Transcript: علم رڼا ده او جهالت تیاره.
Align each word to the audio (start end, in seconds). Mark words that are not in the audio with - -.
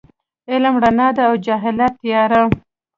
علم 0.51 0.75
رڼا 0.83 1.07
ده 1.15 1.21
او 1.29 1.33
جهالت 1.45 1.93
تیاره. 2.01 2.41